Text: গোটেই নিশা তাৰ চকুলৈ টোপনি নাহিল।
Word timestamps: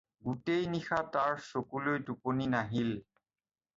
গোটেই 0.27 0.63
নিশা 0.77 1.01
তাৰ 1.17 1.37
চকুলৈ 1.49 2.03
টোপনি 2.09 2.49
নাহিল। 2.57 2.93